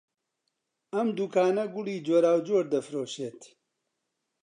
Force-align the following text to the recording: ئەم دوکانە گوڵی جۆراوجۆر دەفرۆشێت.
ئەم 0.93 1.07
دوکانە 1.17 1.65
گوڵی 1.73 1.97
جۆراوجۆر 2.07 2.63
دەفرۆشێت. 2.73 3.39